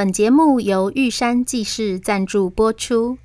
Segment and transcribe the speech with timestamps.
[0.00, 3.18] 本节目由玉山记事赞助播出。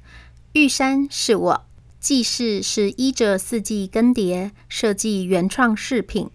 [0.51, 1.65] 玉山是我，
[2.01, 6.29] 记事是依着四季更迭设计原创饰品，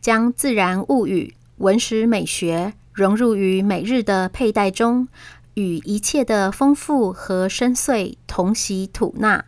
[0.00, 5.08] 将自然物语、文史美学融入于每日的佩戴中，
[5.52, 9.44] 与一切的丰富和深邃同席吐纳。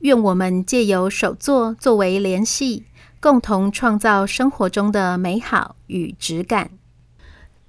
[0.00, 2.84] 愿我们借由手作作为联系，
[3.18, 6.72] 共同创造生活中的美好与质感。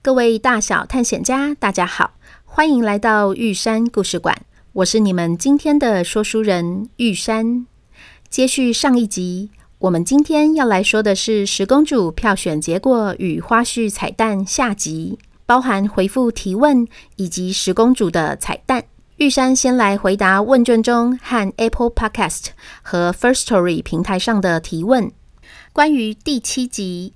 [0.02, 2.16] 各位大小探险家，大家好。
[2.58, 4.36] 欢迎来到玉山故事馆，
[4.74, 7.68] 我是你们今天的说书人玉山。
[8.32, 16.88] 接续上一集，我们今天要来说的是十公主票选结果与花絮彩蛋下集，包含回复提问
[17.18, 18.86] 以及十公主的彩蛋。
[19.18, 22.46] 玉山先来回答问卷中和 Apple Podcast
[22.82, 25.12] 和 First Story 平台上的提问。
[25.72, 27.14] 关于第七集，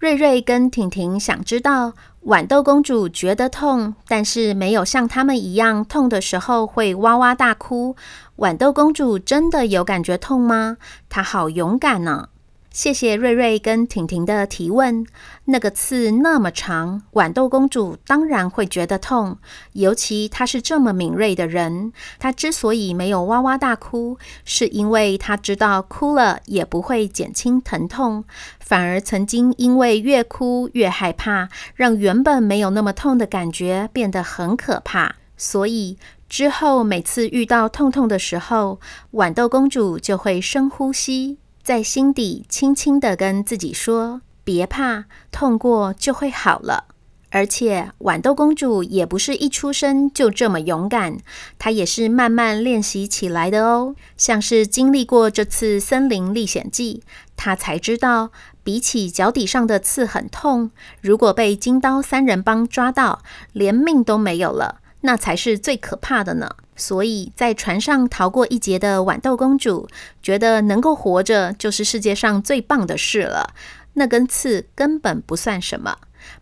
[0.00, 1.92] 瑞瑞跟婷婷想知道。
[2.26, 7.96] 豌豆公主觉得痛，但是没有像他们一样痛的时候会哇哇大哭。
[8.36, 10.76] 豌豆公主真的有感觉痛吗？
[11.08, 12.28] 她好勇敢呢！
[12.72, 15.04] 谢谢瑞瑞跟婷婷的提问。
[15.46, 19.38] 那个刺那么长，豌豆公主当然会觉得痛。
[19.72, 28.22] 尤其她是这么敏锐的人，她之所以没有哇哇大哭，是因为她知道哭了也不会减轻疼痛，
[28.60, 35.16] 反而曾经因为越哭越害怕，让原本没有那么痛的感觉变得很可怕。
[35.36, 35.98] 所以
[36.28, 38.78] 之后每次遇到痛痛的时候，
[39.14, 41.38] 豌豆公主就会深呼吸。
[41.62, 46.84] 在心底轻轻地跟自己说：“别怕，痛过就会好了。”
[47.32, 51.18] 而且豌豆公主也不是一出生就这么勇敢，
[51.60, 53.94] 她也是慢慢练习起来的哦。
[54.16, 57.04] 像是经历过这次森林历险记，
[57.36, 58.32] 她才知道，
[58.64, 66.56] 比起脚底上的刺很痛，如果被金刀三人帮抓到，连命都没有了，那才是最可怕的呢。
[66.80, 69.86] 所以在船上逃过一劫的豌豆公主，
[70.22, 73.54] 觉得能够活着就是世界上最棒的事了。
[73.92, 75.98] 那根刺根本不算什么。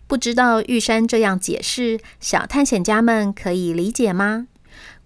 [0.06, 4.47] 不知道玉山这样解释，小探险家们可以理解吗？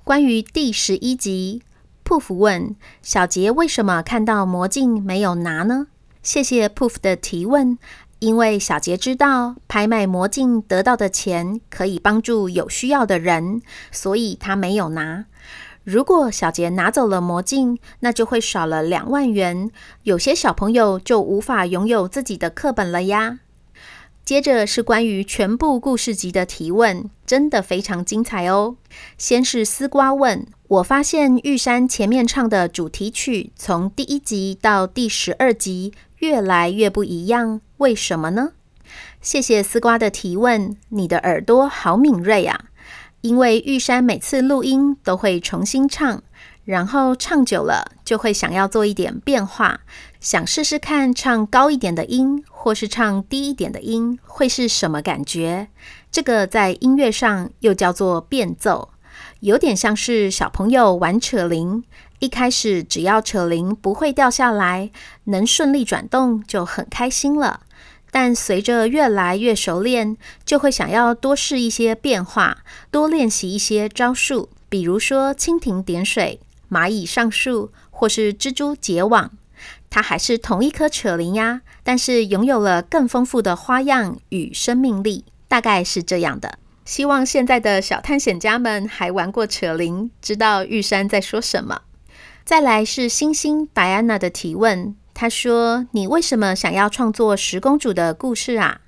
[0.05, 1.63] 关于第十一集
[2.05, 5.87] ，Poof 问小杰为什么看到魔镜没有拿呢？
[6.23, 7.79] 谢谢 Poof 的提问。
[8.23, 13.61] 因为小杰知道拍卖魔镜得到的钱可以帮助有需要的人，
[13.91, 15.25] 所以他没有拿。
[15.83, 19.73] 如果小杰拿走了魔镜，那就会少了两万元，
[20.05, 23.41] 有些小朋友就无法拥有自己的课本了呀。
[24.25, 28.77] 接着是关于全部故事集的提问，真的非常精彩哦。
[29.19, 37.61] 先是丝瓜问，我发现玉山前面唱的主题曲，从第一集到第十二集越来越不一样。
[37.83, 38.53] 为什么呢？
[39.21, 42.67] 谢谢丝瓜的提问，你的耳朵好敏锐啊！
[43.23, 46.23] 因为玉山每次录音都会重新唱，
[46.65, 49.81] 然后唱久了就会想要做一点变化，
[50.21, 55.67] 想试试看唱高一点的音，或是唱低一点的音会是什么感觉。
[56.13, 58.91] 这个在音乐上又叫做变奏，
[59.41, 61.83] 有点像是小朋友玩扯铃，
[62.21, 64.93] 一开始只要扯铃不会掉下来，
[65.25, 67.63] 能顺利转动就很开心了。
[68.13, 72.59] 但随着越来越熟练，就会想要多试一些变化，
[72.91, 76.39] 多练习一些招数，比如说蜻蜓点水、
[76.71, 79.31] 蚂蚁上树，或是蜘蛛结网。
[79.89, 86.59] 它还是同一颗扯铃呀，但是拥有了更丰富的花样与生命力，大概是这样的。
[86.85, 91.83] 希望现在的小探险家们还玩过扯铃，知道玉山在说什么。
[92.45, 94.95] 再来是星星戴安娜的提问。
[95.15, 98.81] 他说：“你为什么想要创作十公主的故事啊？”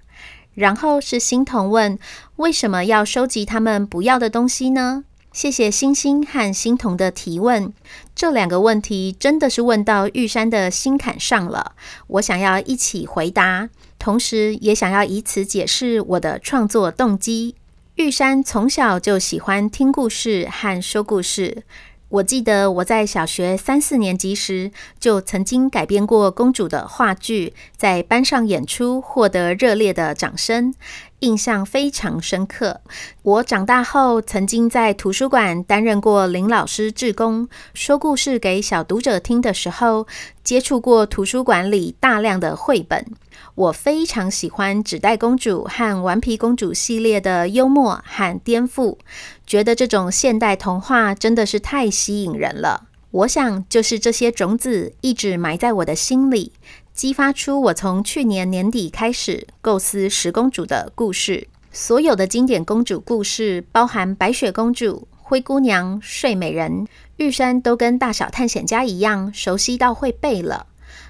[0.55, 1.99] 然后是星童问
[2.37, 5.05] ：“为什么要收集他们不要的东西呢？”
[5.35, 7.73] 谢谢星星和星童的提问，
[8.15, 11.73] 这两个问题真的是问到玉山的心坎上了。
[12.07, 13.69] 我想要一起回答，
[13.99, 17.57] 同时也想要以此解释我的创作动机。
[17.97, 21.65] 玉山从小就喜欢听故事和说故事。
[22.11, 24.71] 我记得我在小学三四年级时，
[25.01, 30.75] 就曾经改编过公主的话剧，在班上演出，获得热烈的掌声。
[31.21, 32.83] 印象非常深刻。
[33.23, 40.07] 我长大后曾经在图书馆担任过林老师志工，说故事给小读者听的时候，
[40.43, 43.07] 接触过图书馆里大量的绘本。
[43.55, 48.99] 我非常喜欢纸袋公主和顽皮公主系列的幽默和颠覆，
[49.47, 52.89] 觉得这种现代童话真的是太吸引人了。
[53.11, 56.53] 我想，就是这些种子一直埋在我的心里。
[56.93, 61.49] 激发出我从去年年底开始构思十公主的故事。
[61.73, 66.87] 所有的经典公主故事，包含白雪公主、灰姑娘、睡美人，
[67.17, 70.67] 玉山都跟大小探险家一样熟悉到会背了。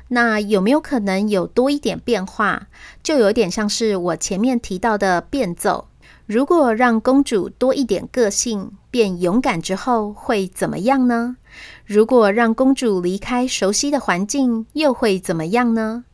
[0.08, 2.69] 那有没有可能有多一点变化？
[3.02, 5.88] 就有点像是我前面提到的变奏。
[6.26, 11.36] 如果让公主多一点个性，变勇敢之后，会怎么样呢？
[11.84, 16.04] 如果让公主离开熟悉的环境，又会怎么样呢？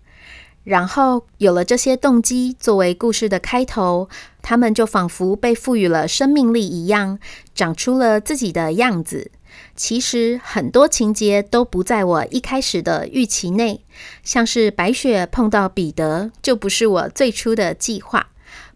[0.65, 4.09] 然后有了这些动机作为故事的开头，
[4.43, 7.21] 他们就仿佛被赋予了生命力一样，
[7.55, 9.31] 长出了自己的样子。
[9.77, 13.85] 其实很多情节都不在我一开始的预期内，
[14.25, 18.27] 像是白雪碰到彼得，就不是我最初的计划。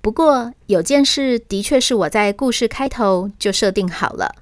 [0.04, 4.34] 不过有件事的确是我在故事开头就设定好了。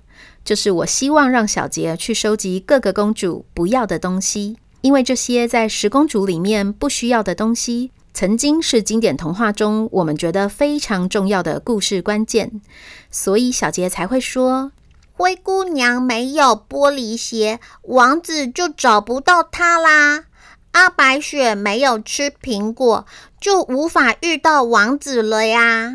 [0.45, 12.61] 就是我希望让小杰去收集各个公主不要的东西，因为这些在十公主里面不需要的东西，曾经是经典童话中我们觉得非常重要的故事关键，
[13.09, 14.73] 所以小杰才会说：
[15.13, 20.25] 灰姑娘没有玻璃鞋，王子就找不到她啦；
[20.73, 23.07] 阿白雪没有吃苹果，
[23.41, 25.95] 就无法遇到王子了呀。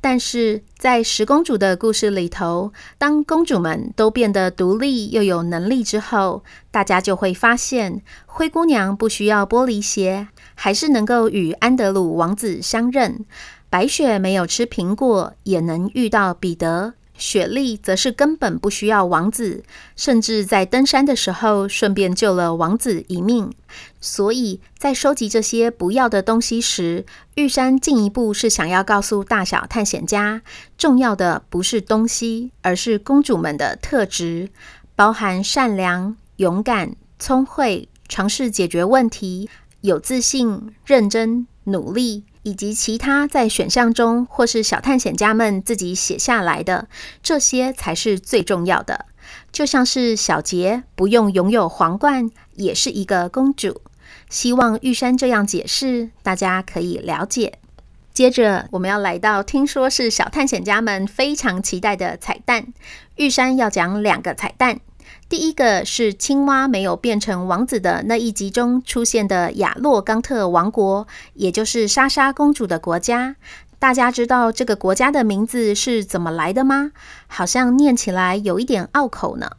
[0.00, 13.24] 但是在十公主的故事里头，当公主们都变得独立又有能力之后，大家就会发现，灰姑娘不需要玻璃鞋，还是能够与安德鲁王子相认；
[13.68, 16.94] 白雪没有吃苹果，也能遇到彼得。
[17.18, 19.64] 雪莉则是根本不需要王子，
[19.96, 23.52] 甚至在登山的时候顺便救了王子一命。
[24.00, 27.04] 所以在收集这些不要的东西时，
[27.34, 30.40] 玉山进一步是想要告诉大小探险家，
[30.78, 34.48] 重要的不是东西，而是公主们的特质，
[34.94, 39.50] 包含善良、勇敢、聪慧、尝试解决问题、
[39.80, 42.24] 有自信、认真、努力。
[42.48, 46.88] 以及其他在选项中或是小探险家们自己写下来的，
[47.22, 49.04] 这些才是最重要的。
[49.52, 53.82] 就像是小杰不用拥有皇冠，也是一个公主。
[54.30, 57.58] 希望玉山这样解释，大家可以了解。
[58.14, 62.72] 接着，我们要来到听说是小探险家们非常期待的彩蛋。
[63.16, 64.80] 玉山要讲两个彩蛋。
[65.28, 73.36] 第一个是青蛙没有变成王子的那一集中出现的亚洛冈特王国，也就是莎莎公主的国家。
[73.78, 76.92] 大家知道这个国家的名字是怎么来的吗？
[77.26, 79.50] 好像念起来有一点拗口呢。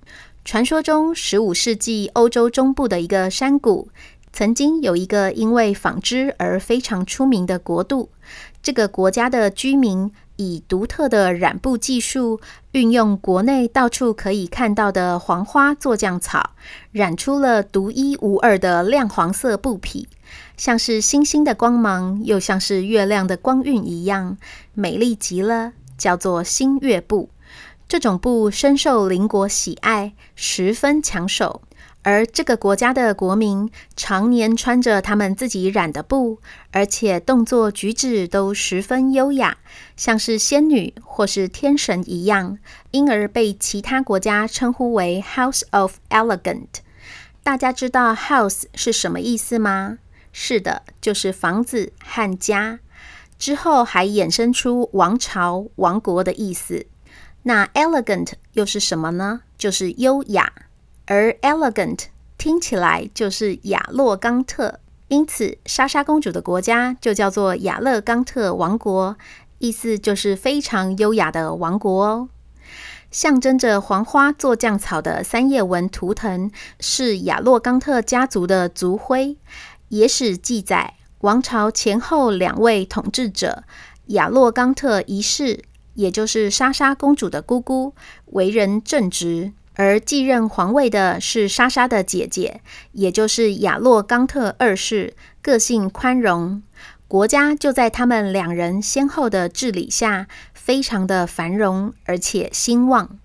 [0.44, 3.90] 传说中，十五世纪欧洲中部的一个山谷，
[4.34, 8.10] 曾经有一个因为纺织而非常出名的国度。
[8.64, 12.40] 这个国家的居民，以独特的染布技术，
[12.72, 16.52] 运用国内到处可以看到的黄花做酱草，
[16.94, 20.08] 染出了独一无二的亮黄色布匹，
[20.56, 24.38] 像是星星的光芒，又像是月亮的光晕一样，
[24.74, 27.30] 美丽极了，叫做星月布。
[27.90, 31.62] 这种布深受邻国喜爱，十分抢手。
[32.02, 36.40] 而这个国家的国民常年穿着他们自己染的布，
[36.72, 39.58] 而且动作举止都十分优雅，
[39.98, 42.58] 像是仙女或是天神一样，
[42.92, 46.68] 因而被其他国家称呼为 House of Elegant。
[47.44, 49.98] 大家知道 House 是什么意思吗？
[50.32, 52.80] 是的，就是房子和家。
[53.38, 56.86] 之后还衍生出王朝、王国的意思。
[57.44, 59.42] 那 Elegant 又是什么呢？
[59.58, 60.52] 就是优雅。
[61.12, 62.02] 而 elegant
[62.38, 69.18] 听起来就是亚洛冈特，因此莎莎公主的国家就叫做亚勒冈特王国，
[69.58, 72.30] 意思就是非常优雅的王国哦。
[73.10, 79.36] 象征着黄花做酱草的三叶纹图腾是亚洛冈特家族的族徽。
[79.88, 83.64] 野史记载，王朝前后两位统治者
[84.10, 85.64] 亚洛冈特一世，
[85.96, 89.54] 也就是莎莎公主的姑姑，为人正直。
[89.80, 92.60] 而继任皇位的是莎莎的姐姐，
[92.92, 96.62] 也就是亚洛冈特二世，个性宽容。
[97.08, 103.18] 国家就在他们两人先后的治理下，非常的繁荣而且兴旺。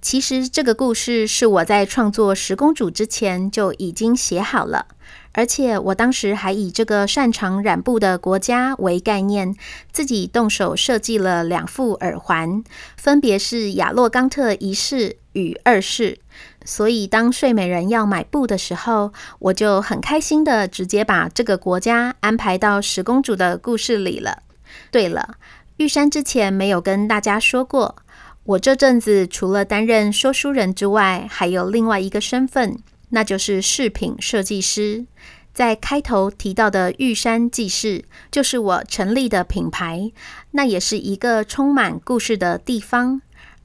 [0.00, 4.86] 其实这个故事是我在创作十公主之前就已经写好了，
[5.32, 9.56] 而且我当时还以这个擅长染布的国家为概念，
[9.90, 12.62] 自己动手设计了两副耳环，
[12.96, 16.18] 分别是亚洛冈特一世与二世。
[16.64, 24.42] 所以当睡美人要买布的时候，我就很开心的直接把这个国家安排到十公主的故事里了。
[24.90, 25.36] 对了，
[25.78, 27.96] 玉山之前没有跟大家说过。
[28.44, 32.78] 我这阵子除了担任说书人之外，还有另外一个身份，
[33.10, 35.06] 那就是饰品设计师。
[35.52, 40.12] 在开头提到的玉山纪事，就是我成立的品牌，
[40.52, 43.20] 那也是一个充满故事的地方。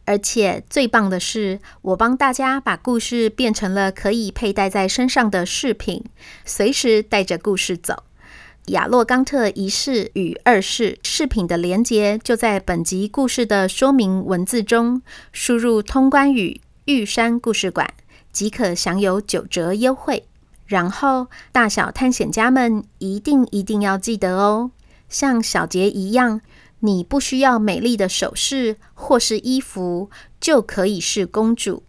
[0.05, 6.03] 而且最棒的是，我帮大家把故事变成了可以佩戴在身上的饰品，
[6.45, 8.03] 随时带着故事走。
[8.67, 17.93] 亚洛冈特一世与二世饰品的连结就在本集故事的说明文字中，输入通关语“玉山故事馆”
[18.31, 20.25] 即可享有九折优惠。
[20.65, 24.71] 然后，大小探险家们一定一定要记得哦，
[25.09, 26.41] 像小杰一样，
[26.79, 31.83] 你不需要美丽的首饰或是衣服就可以是公主，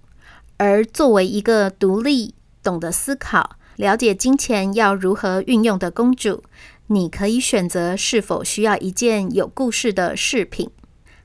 [0.57, 3.57] 而作为一个独立、懂得思考。
[3.76, 6.43] 了解金钱要如何运用的公主，
[6.87, 10.71] 你可以选择是否需要一件有故事的饰品。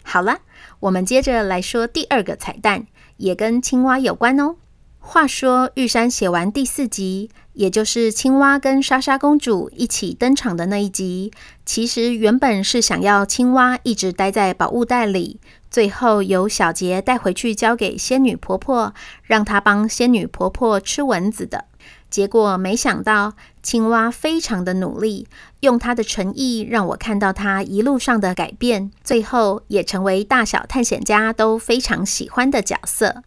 [0.03, 0.39] 好了，
[0.81, 2.87] 我们接着来说第二个彩蛋，
[3.17, 4.57] 也跟青蛙有关哦。
[5.03, 11.33] 话说玉山写完第四集，也就是青蛙跟莎莎公主一起登场的那一集，
[11.65, 15.39] 其实原本是想要青蛙一直待在宝物袋里，
[15.69, 18.93] 最后由小杰带回去交给仙女婆婆，
[19.23, 21.65] 让她帮仙女婆婆吃蚊子的。
[22.09, 25.27] 结果没想到，青蛙非常的努力，
[25.61, 33.23] 用他的诚意让我看到他一路上的改变，最后也成为大小探险家都非常喜欢的角色。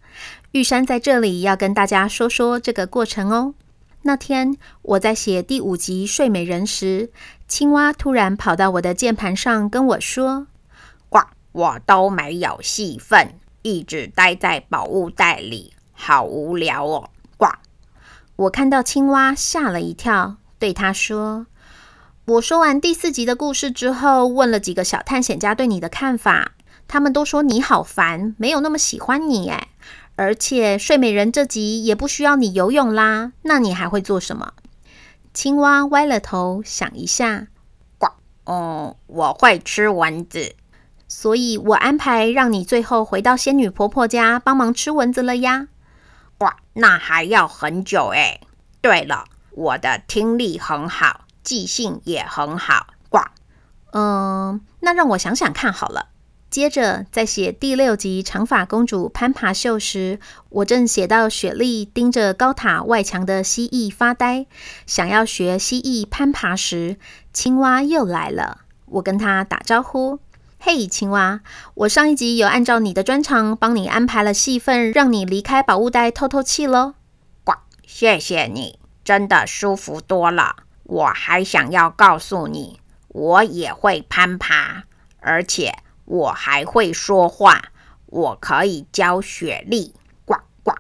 [0.54, 3.54] 玉山在这里要跟大家说说这个过程哦。
[4.02, 7.10] 那天我在写第五集《睡美人》时，
[7.48, 10.46] 青蛙突然跑到我的键盘上跟我说
[11.10, 17.48] ：“呱，我都没有戏份，一直待在宝物袋里，好无聊哦。”呱
[18.36, 21.48] 我看到青蛙吓了一跳，对他说
[22.26, 26.52] ：“我说完第四集的故事之后，问了几个小探险家对你的看法，
[26.86, 29.66] 他们都说你好烦，没有那么喜欢你诶，
[30.16, 34.52] 而且睡美人这集也不需要你游泳啦，那你还会做什么？”
[35.34, 37.48] 青蛙歪了头想一下，
[37.98, 38.06] 呱，
[38.44, 40.54] 嗯，我会吃蚊子，
[41.08, 45.66] 所以我安排让你最后回到仙女婆婆家帮忙吃蚊子了呀。
[46.38, 48.40] 呱，那还要很久诶。
[48.80, 52.86] 对了，我的听力很好，记性也很好。
[53.08, 53.18] 呱，
[53.92, 56.10] 嗯，那让我想想看好了。
[56.54, 60.20] 接着在写第六集《长发公主攀爬秀》时，
[60.50, 64.46] 我正写到雪莉盯着高塔外墙的蜥蜴发呆，
[64.86, 66.96] 想要学蜥蜴攀爬时，
[67.32, 68.58] 青蛙又来了。
[68.86, 70.20] 我跟他打招呼。
[70.60, 71.40] 嘿青蛙，
[71.74, 76.94] 我上一集有按照你的专长帮你安排了戏份，让你离开宝物袋透透气喽。
[77.42, 80.54] 呱，谢谢你，真的舒服多了。
[80.84, 84.84] 我还想要告诉你，我也会攀爬，
[85.18, 87.72] 而且我还会说话，
[88.06, 89.94] 我可以教雪莉。
[90.24, 90.72] 呱呱，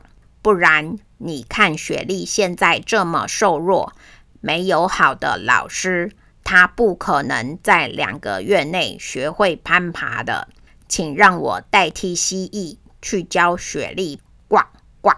[0.42, 3.92] 不然你看雪莉现在这么瘦弱，
[4.40, 6.12] 没有好的老师。
[6.42, 10.48] 她不可能在两个月内学会攀爬的，
[10.86, 14.20] 请让我代替蜥蜴去教雪莉。
[14.46, 14.58] 呱
[15.00, 15.12] 呱，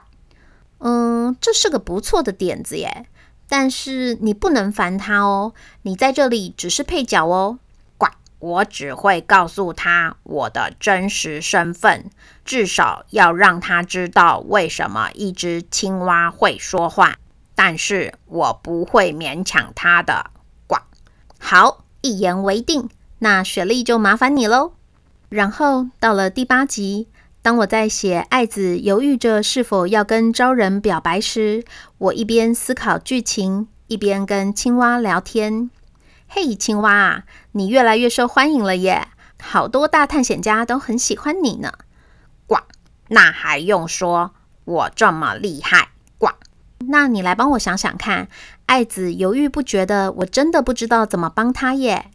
[0.79, 3.07] 嗯，这是个不错的点子耶。
[3.49, 7.59] 但是你不能烦他哦，你在这里只是配角哦。
[8.38, 12.11] 我只会告诉他我的真实身份，
[12.45, 17.16] 至少要让他知道为什么一只青蛙会说话。
[17.55, 20.31] 但是我不会勉强他的。
[21.38, 22.88] 好，一言为定。
[23.21, 24.73] 那雪莉就麻烦你喽。
[25.28, 27.09] 然后到了第八集，
[27.40, 31.64] 当我在写爱子犹豫着是否要跟招人表白时，
[31.99, 35.71] 我一边思考剧情，一边跟青蛙聊天。
[36.28, 39.09] 嘿，青蛙，你越来越受欢迎了耶！
[39.40, 41.73] 好多大探险家都很喜欢你呢。
[42.47, 42.59] 呱，
[43.09, 44.33] 那还用说？
[44.64, 45.90] 我这么厉害。
[46.18, 46.30] 呱，
[46.88, 48.28] 那你来帮我想想看。
[48.66, 52.11] 爱子犹豫不决的，我真的不知道怎么帮他耶。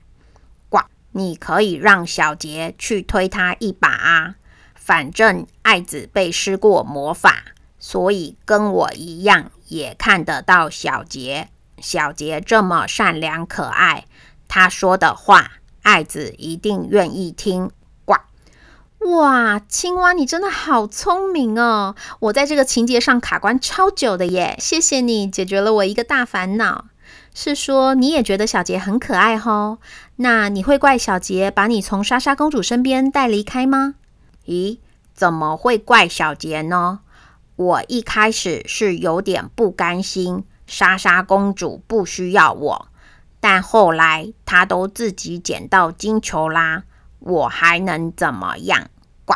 [0.70, 0.82] 呱，
[1.14, 4.36] 你可以让小杰去推他一把啊。
[4.76, 7.44] 反正爱子被施过魔法，
[7.80, 11.50] 所以跟我一样也看得到小杰。
[11.82, 14.06] 小杰这么善良可爱，
[14.48, 17.72] 他说的话，爱子一定愿意听。
[18.06, 18.16] 呱，
[19.00, 21.96] 哇，青蛙，你真的好聪明哦！
[22.20, 26.86] 我在这个情节上卡关超久的耶，谢谢你解决了我一个大烦恼。
[27.34, 29.80] 是说你也觉得小杰很可爱吼？
[30.18, 33.96] 那你会怪小杰把你从莎莎公主身边带离开吗？
[34.46, 34.78] 咦，
[35.14, 37.00] 怎么会怪小杰呢？
[37.56, 42.88] 我一开始是有点不甘心，莎莎公主不需要我，
[43.42, 46.84] 但后来她都自己捡到金球啦。
[47.20, 48.90] 我还能怎么样？
[49.26, 49.36] 呱！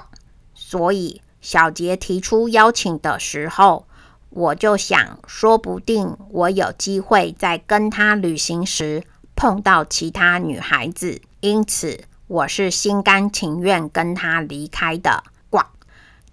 [0.54, 3.86] 所以小杰提出邀请的时候，
[4.30, 9.04] 我就想，说不定我有机会在跟他旅行时
[9.36, 15.26] 碰到其他女孩子，因此我是心甘情愿跟他离开的。
[15.50, 15.60] 呱！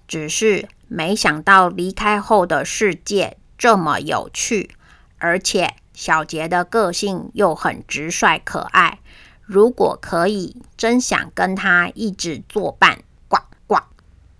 [0.06, 4.70] 只是没想到离开后的世界这么有趣，
[5.22, 8.98] 而且小杰的个性又很直率可爱。
[9.40, 12.98] 如果可以，真想跟他一直作伴。
[13.28, 13.38] 呱
[13.68, 13.78] 呱。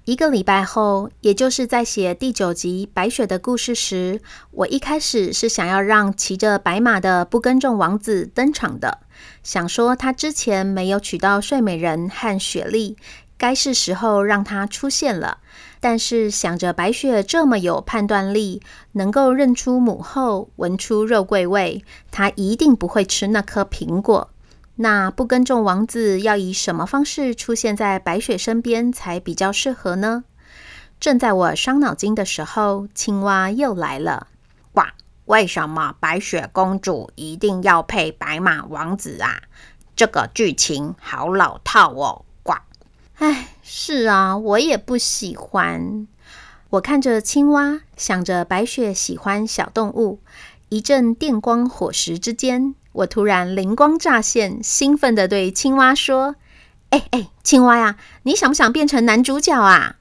[0.04, 4.20] 一个礼拜后，也就是在写第九集白雪的故事时，
[4.50, 8.98] 我一开始是想要让骑着白马的不耕种王子登场的，
[9.44, 12.96] 想说他之前没有娶到睡美人和雪莉，
[13.38, 15.38] 该是时候让他出现了。
[15.84, 18.62] 但是想着白雪这么有判断力，
[18.92, 24.30] 能够认出母后，闻出肉桂味，她一定不会吃那颗苹果。
[24.76, 30.22] 那不耕种王子要以什么方式出现在白雪身边才比较适合呢？
[31.00, 34.28] 正在我伤脑筋的时候，青蛙又来了。
[34.72, 34.82] 呱！
[35.24, 39.42] 为什么白雪公主一定要配白马王子啊？
[39.96, 42.24] 这个剧情好老套哦！
[43.22, 43.24] 呱！
[43.24, 46.08] 哎，是啊，我也不喜欢。
[46.70, 50.18] 我看着青蛙，想着白雪喜欢小动物，
[50.70, 52.74] 一阵电光火石之间。
[52.90, 56.34] 我突然灵光乍现，兴奋地对青蛙说
[56.90, 59.94] ：“哎哎，青蛙呀，你想不想变成男主角啊？”“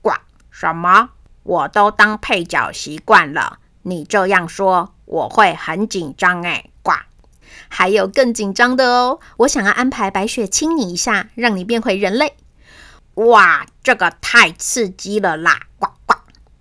[0.00, 0.12] 呱，
[0.52, 1.10] 什么？
[1.42, 6.66] 我都当配角习惯了，你这样说我会很紧张哎。
[6.84, 6.92] ”“呱，
[7.68, 12.34] 还有更紧张的哦，我想要安排白雪亲你一下，让你变回人类。
[13.28, 16.14] ”“哇，这个太刺激了啦！”“呱呱，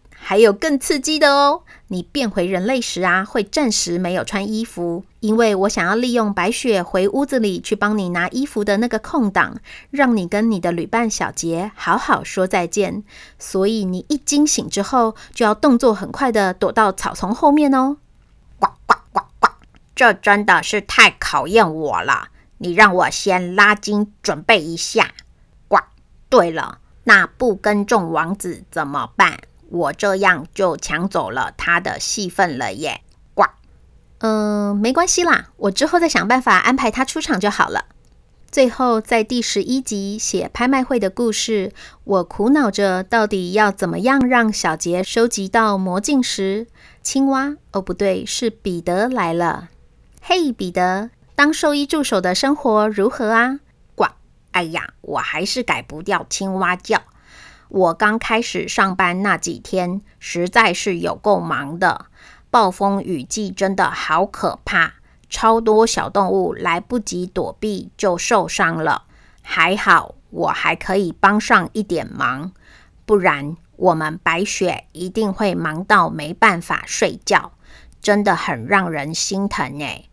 [0.10, 9.58] 还有更刺激的哦。”你变回人类时啊，会暂时没有穿衣服，因为我想要利用白雪回屋子里去帮你拿衣服的那个空档，
[9.90, 13.04] 让你跟你的旅伴小杰好好说再见。
[13.40, 17.98] 所以你一惊醒之后，就要动作很快的躲到草丛后面哦。
[18.60, 19.48] 呱呱呱呱，
[19.96, 22.28] 这真的是太考验我了。
[22.60, 25.14] 你让我先拉筋准备一下。
[26.30, 29.40] 对了，那不耕种王子怎么办？
[29.70, 33.02] 我这样就抢走了他的戏份了耶！
[33.34, 33.44] 呱，
[34.20, 37.86] 嗯、呃，没关系啦，我之后再想办法安排他出场就好了。
[38.52, 41.72] 最后，在第十一集写拍卖会的故事，
[42.04, 46.66] 我苦恼着到底要怎么样让小杰收集到魔镜时，
[47.04, 49.70] 青蛙哦，不对，是彼得来了。
[50.20, 53.60] 嘿，彼得，当兽医助手的生活如何啊？
[54.52, 57.02] 哎呀，我还是改不掉青蛙叫。
[57.70, 62.08] 我刚开始上班那几天，实在是有够忙的。
[62.50, 64.94] 暴风雨季真的好可怕，
[65.30, 69.04] 超多小动物来不及躲避就受伤了。
[69.44, 72.52] 还好我还可以帮上一点忙，
[73.06, 77.52] 不然我们白雪一定会忙到没办法睡觉，
[78.02, 80.06] 真的很让人心疼哎。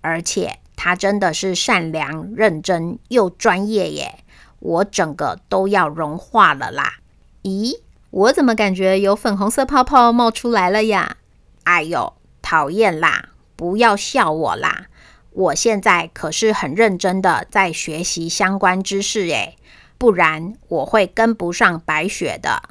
[0.00, 4.24] 而且他真的是善良、认真又专业耶，
[4.58, 6.94] 我整个都要融化了啦。
[7.42, 11.16] 咦，我怎么感觉有粉红色泡泡冒出来了呀？
[11.64, 13.30] 哎呦，讨厌啦！
[13.56, 14.86] 不要笑我啦！
[15.30, 19.56] 我现在可是很认真的在学习相关知识诶，
[19.96, 22.62] 不然我会跟不上白雪的。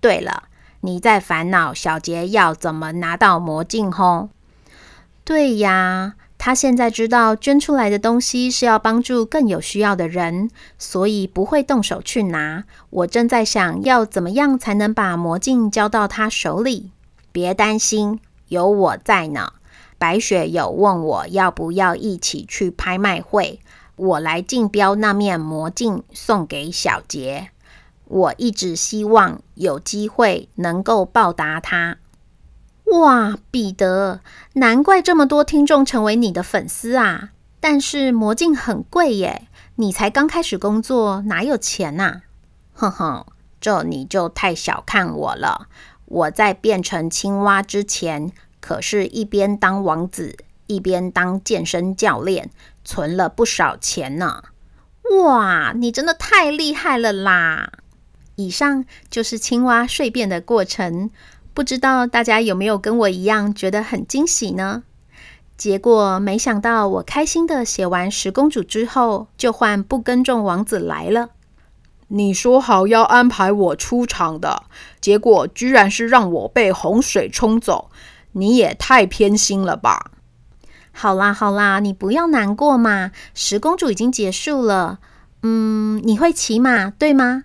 [0.00, 0.44] 对了，
[0.80, 4.28] 你在烦恼小杰要怎么拿到魔镜吼？
[5.24, 6.14] 对呀。
[6.38, 12.64] 他现在知道捐出来的东西是要帮助更有需要的人，所以不会动手去拿。
[12.90, 16.92] 我正在想要怎么样才能把魔镜交到他手里。
[17.32, 19.54] 别担心，有我在呢。
[19.98, 23.60] 白雪有问我要不要一起去拍卖会，
[23.96, 27.48] 我来竞标那面魔镜送给小杰。
[28.04, 31.96] 我一直希望有机会能够报答他。
[32.86, 34.20] 哇彼得
[34.54, 37.30] 难怪这么多听众成为你的粉丝啊。
[37.58, 42.22] 但是魔镜很贵耶你才刚开始工作哪有钱呐
[42.72, 43.26] 哼哼
[43.60, 45.66] 这你就太小看我了。
[46.04, 50.36] 我在变成青蛙之前可是一边当王子
[50.68, 52.50] 一边当健身教练
[52.84, 54.44] 存了不少钱呢。
[55.24, 57.72] 哇你真的太厉害了啦。
[58.36, 61.10] 以上就是青蛙蜕变的过程。
[61.56, 64.82] 不知道大家有没有跟我一样觉得很惊喜呢？
[65.56, 71.30] 结果没想到我开心的写完十公主之后就换不耕种王子来了。
[72.08, 74.64] 你说好要安排我出场的
[75.00, 77.90] 结果居然是让我被洪水冲走
[78.32, 80.10] 你也太偏心了吧。
[80.92, 84.98] 好啦好啦你不要难过嘛十公主已经结束了。
[85.42, 87.44] 嗯你会骑马对吗？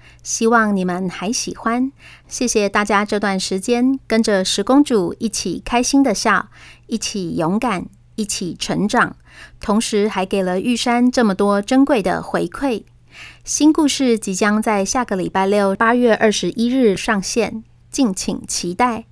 [0.23, 1.91] 希望你们还喜欢。
[2.27, 6.49] 谢谢大家这段时间跟着十公主一起开心的笑，
[6.87, 9.15] 一起勇敢，一起成长，
[9.59, 12.83] 同时还给了玉山这么多珍贵的回馈。
[13.43, 19.05] 新故事即将在下个礼拜六八月二十一日上线，敬请期待。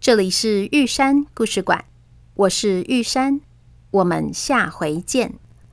[0.00, 1.84] 这里是玉山故事馆，
[2.34, 3.40] 我是玉山，
[3.90, 5.34] 我们下回见。